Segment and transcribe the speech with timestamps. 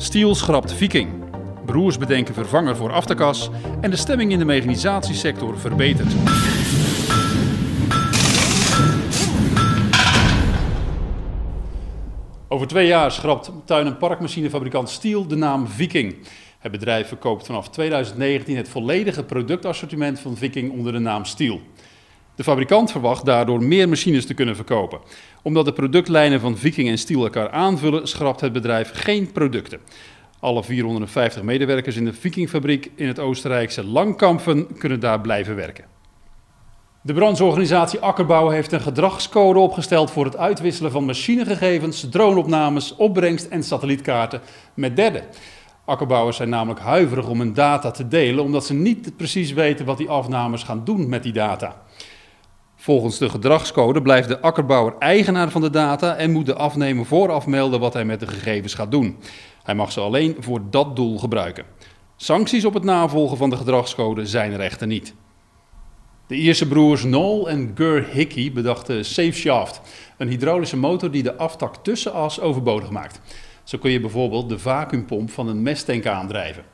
[0.00, 1.08] Stiel schrapt Viking.
[1.64, 3.50] Broers bedenken vervanger voor Afterkas
[3.80, 6.12] en de stemming in de mechanisatiesector verbetert.
[12.48, 16.16] Over twee jaar schrapt tuin- en parkmachinefabrikant Stiel de naam Viking.
[16.58, 21.60] Het bedrijf verkoopt vanaf 2019 het volledige productassortiment van Viking onder de naam Stiel.
[22.38, 24.98] De fabrikant verwacht daardoor meer machines te kunnen verkopen.
[25.42, 29.80] Omdat de productlijnen van Viking en Stiel elkaar aanvullen, schrapt het bedrijf geen producten.
[30.40, 35.84] Alle 450 medewerkers in de Vikingfabriek in het Oostenrijkse Langkampen kunnen daar blijven werken.
[37.02, 43.62] De brancheorganisatie Akkerbouw heeft een gedragscode opgesteld voor het uitwisselen van machinegegevens, droneopnames, opbrengst en
[43.62, 44.40] satellietkaarten
[44.74, 45.24] met derden.
[45.84, 49.98] Akkerbouwers zijn namelijk huiverig om hun data te delen, omdat ze niet precies weten wat
[49.98, 51.76] die afnames gaan doen met die data.
[52.88, 57.46] Volgens de gedragscode blijft de akkerbouwer eigenaar van de data en moet de afnemer vooraf
[57.46, 59.16] melden wat hij met de gegevens gaat doen.
[59.62, 61.64] Hij mag ze alleen voor dat doel gebruiken.
[62.16, 65.14] Sancties op het navolgen van de gedragscode zijn er echter niet.
[66.26, 69.80] De Ierse broers Noel en Gur Hickey bedachten Safe Shaft,
[70.18, 73.20] een hydraulische motor die de aftak tussenas overbodig maakt.
[73.64, 76.64] Zo kun je bijvoorbeeld de vacuümpomp van een mesttank aandrijven.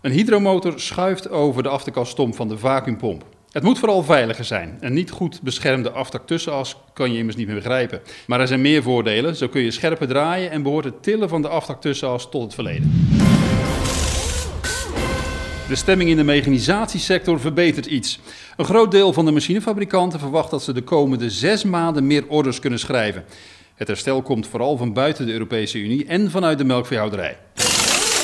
[0.00, 3.36] Een hydromotor schuift over de aftakkaststomp van de vacuümpomp.
[3.58, 4.76] Het moet vooral veiliger zijn.
[4.80, 8.00] Een niet goed beschermde aftak tussenas kan je immers niet meer begrijpen.
[8.26, 9.36] Maar er zijn meer voordelen.
[9.36, 12.54] Zo kun je scherper draaien en behoort het tillen van de aftak tussenas tot het
[12.54, 13.08] verleden.
[15.68, 18.20] De stemming in de mechanisatiesector verbetert iets.
[18.56, 22.60] Een groot deel van de machinefabrikanten verwacht dat ze de komende zes maanden meer orders
[22.60, 23.24] kunnen schrijven.
[23.74, 27.36] Het herstel komt vooral van buiten de Europese Unie en vanuit de melkveehouderij.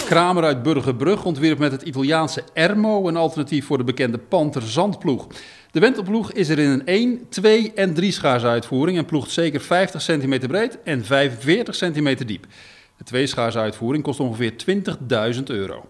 [0.05, 5.27] Kramer uit Burgerbrug ontwierp met het Italiaanse Ermo een alternatief voor de bekende Panther zandploeg.
[5.71, 9.61] De wentelploeg is er in een 1, 2 en 3 schaars uitvoering en ploegt zeker
[9.61, 12.47] 50 cm breed en 45 cm diep.
[12.97, 14.53] De twee schaars uitvoering kost ongeveer
[15.37, 15.89] 20.000 euro.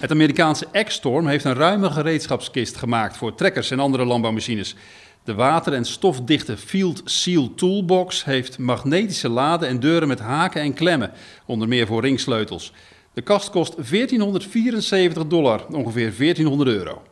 [0.00, 4.76] Het Amerikaanse X-Storm heeft een ruime gereedschapskist gemaakt voor trekkers en andere landbouwmachines.
[5.24, 10.74] De water- en stofdichte Field Seal Toolbox heeft magnetische laden en deuren met haken en
[10.74, 11.12] klemmen,
[11.46, 12.72] onder meer voor ringsleutels.
[13.14, 17.02] De kast kost 1474 dollar, ongeveer 1400 euro.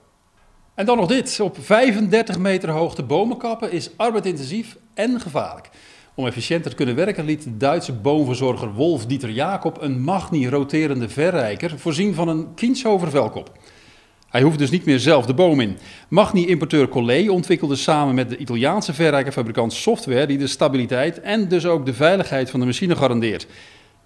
[0.74, 1.40] En dan nog dit.
[1.40, 5.70] Op 35 meter hoogte bomen kappen is arbeidintensief en gevaarlijk.
[6.14, 11.78] Om efficiënter te kunnen werken liet de Duitse boomverzorger Wolf Dieter Jacob een Magni-roterende verrijker
[11.78, 13.52] voorzien van een Kienshover velkop.
[14.28, 15.78] Hij hoeft dus niet meer zelf de boom in.
[16.08, 21.86] Magni-importeur Collet ontwikkelde samen met de Italiaanse verrijkerfabrikant software die de stabiliteit en dus ook
[21.86, 23.46] de veiligheid van de machine garandeert.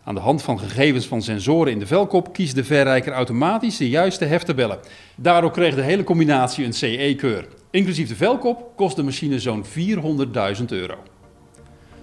[0.06, 3.88] Aan de hand van gegevens van sensoren in de velkop kiest de verrijker automatisch de
[3.88, 4.78] juiste heftabellen.
[5.16, 7.48] Daardoor kreeg de hele combinatie een CE-keur.
[7.70, 10.94] Inclusief de velkop kost de machine zo'n 400.000 euro.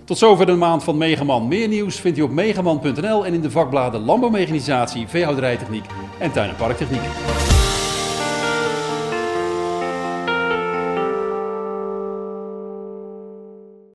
[0.06, 1.47] Tot zover de maand van Megaman.
[1.47, 5.86] Meer nieuws vindt u op megaman.nl en in de vakbladen Landbouwmechanisatie, Veehouderijtechniek
[6.19, 7.53] en Tuin- en Parktechniek.